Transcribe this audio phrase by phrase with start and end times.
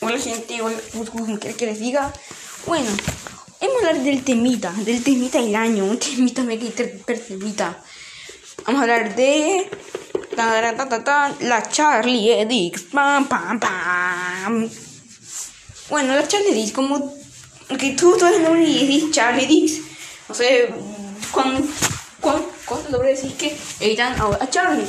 [0.00, 0.76] Hola gente, hola,
[1.40, 2.12] ¿qué que les diga?
[2.66, 2.88] Bueno,
[3.60, 7.82] vamos a hablar del temita, del temita del año, un temita hiper temita.
[8.64, 9.68] Vamos a hablar de
[10.36, 14.70] ta, ta, ta, la Charlie Edix, pam, pam, pam.
[15.90, 17.12] Bueno, la Charlie Edix, como
[17.76, 19.80] que tú, tú eres nombre y dices Charlie Edix,
[20.28, 20.72] no sé,
[21.32, 21.66] ¿cuándo,
[22.20, 24.86] cuándo, cuándo logré decir que editan a Charlie?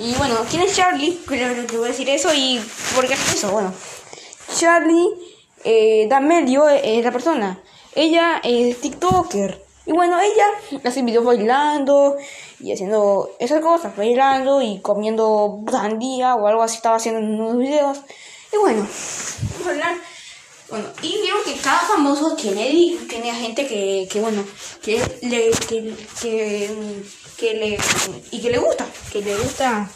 [0.00, 1.20] Y bueno, ¿quién es Charlie?
[1.26, 2.58] Creo que voy a decir eso y
[2.94, 3.50] ¿por qué es eso?
[3.50, 3.74] Bueno.
[4.58, 5.08] Charlie
[5.62, 7.62] eh, D'Amelio es la persona.
[7.94, 9.64] Ella es TikToker.
[9.86, 12.16] Y bueno, ella hace videos bailando
[12.58, 17.56] y haciendo esas cosas, bailando y comiendo sandía o algo así estaba haciendo en unos
[17.56, 17.98] videos.
[18.52, 18.86] Y bueno,
[20.68, 24.44] bueno, y vieron que cada famoso tiene, tiene gente que, que bueno,
[24.82, 27.02] que le, que, que,
[27.38, 27.78] que le,
[28.32, 29.88] y que le gusta, que le gusta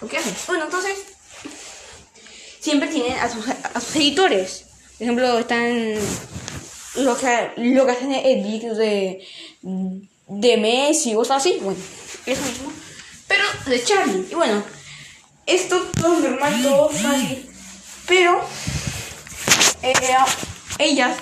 [0.00, 0.32] lo que hace.
[0.46, 1.15] Bueno, entonces,
[2.66, 4.64] siempre tienen a sus, a sus editores.
[4.98, 5.94] Por ejemplo, están
[6.96, 9.24] lo que, lo que hacen edits de,
[9.62, 11.58] de Messi o cosas así.
[11.62, 11.78] Bueno,
[12.26, 12.72] eso mismo.
[13.28, 14.26] Pero de Charlie.
[14.32, 14.64] Y bueno,
[15.46, 17.48] esto todo normal, todo fácil.
[18.08, 18.40] Pero
[19.82, 19.92] eh,
[20.80, 21.16] ellas,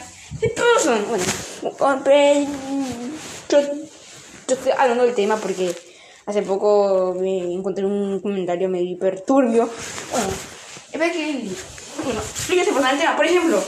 [0.56, 1.24] todos son, bueno,
[3.50, 3.60] yo,
[4.48, 5.76] yo estoy hablando del tema porque
[6.24, 9.68] hace poco me encontré un comentario medio hiper turbio.
[10.10, 10.53] Bueno,
[10.98, 13.16] bueno, explíquese por el tema.
[13.16, 13.62] Por ejemplo,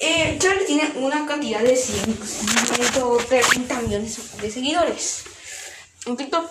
[0.00, 5.24] eh, Charlie tiene una cantidad de 130 millones de seguidores
[6.06, 6.48] en TikTok.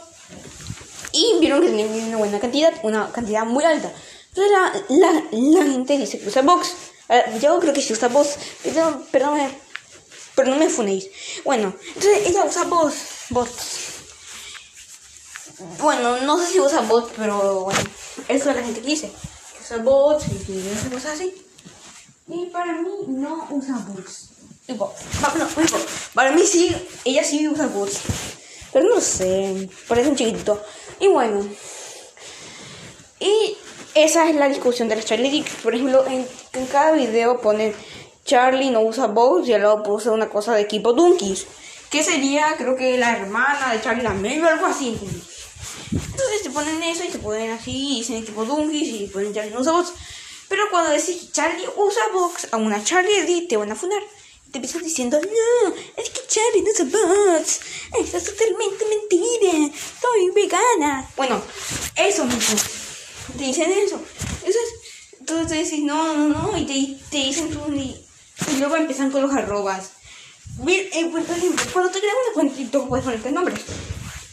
[1.12, 3.92] Y vieron que tiene una buena cantidad, una cantidad muy alta.
[4.30, 5.24] Entonces la, la,
[5.64, 6.76] gente dice que usa box.
[7.42, 8.38] yo creo que sí usa box.
[8.64, 9.40] Perdón, perdón,
[10.36, 11.08] pero no me funéis.
[11.46, 12.96] Bueno, entonces ella usa bots.
[13.30, 13.86] bots.
[15.80, 17.80] Bueno, no sé si usa bots, pero bueno,
[18.28, 19.10] eso es la gente que dice
[19.84, 21.34] bots y esas cosas así.
[22.28, 24.30] Y para mí no usa bots.
[26.14, 28.00] Para mí sí, ella sí usa bots.
[28.74, 30.62] Pero no sé, parece un chiquitito.
[31.00, 31.46] Y bueno.
[33.20, 33.58] Y
[33.94, 36.28] esa es la discusión de las Charlie Por ejemplo, en,
[36.68, 37.74] cada video pone
[38.26, 41.46] Charlie no usa bots y al lado puse una cosa de equipo Dunkies.
[41.90, 44.98] Que sería, creo que la hermana de Charlie Lamelo o algo así.
[45.92, 49.52] Entonces te ponen eso y te ponen así, y dicen tipo Dunkies y ponen Charlie
[49.52, 49.94] no usa bots.
[50.48, 54.02] Pero cuando decís Charlie usa bots a una Charlie te van a funar.
[54.52, 57.60] Te empiezan diciendo, no, es que Charlie no usa bots.
[58.00, 59.78] Eso es totalmente mentira.
[60.02, 61.10] Soy vegana.
[61.18, 61.42] Bueno,
[61.96, 62.56] eso mismo.
[63.38, 64.02] Te dicen eso.
[64.46, 65.20] Eso es.
[65.20, 66.58] Entonces te decís, no, no, no.
[66.58, 67.60] Y te, te dicen tú.
[67.74, 67.96] Y,
[68.54, 69.90] y luego empiezan con los arrobas.
[70.68, 73.62] Eh, por ejemplo, cuando te creas una cuenta puedes ponerte nombres.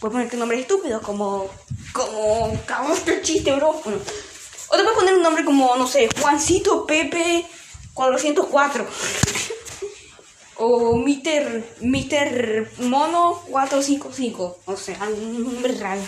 [0.03, 1.49] Puedes ponerte nombres estúpidos como.
[1.93, 2.61] Como.
[2.67, 3.71] Cabos este chiste, bro.
[3.71, 7.47] O te puedes poner un nombre como, no sé, Juancito Pepe
[7.95, 8.85] 404.
[10.57, 11.77] o Mister.
[11.83, 14.59] Mister Mono 455.
[14.65, 16.01] O sea, un nombre raro.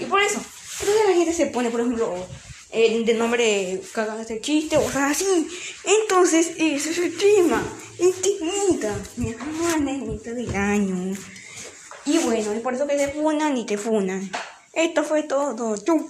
[0.00, 0.40] Y por eso.
[0.80, 2.16] Entonces la gente se pone, por ejemplo,
[2.70, 5.46] eh, de nombre este chiste o cosas así.
[5.84, 7.62] Entonces, eso es el tema.
[7.98, 8.98] Intimida.
[9.16, 11.14] Mi hermana es mitad del año.
[12.08, 14.30] Y bueno, es por eso que te funan y te funan.
[14.72, 15.76] Esto fue todo.
[15.76, 16.08] Chau.